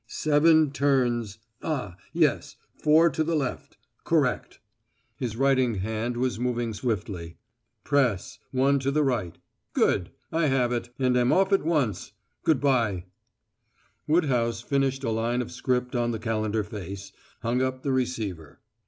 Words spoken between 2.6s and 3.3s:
four to